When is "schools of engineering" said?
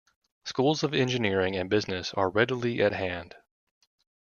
0.45-1.55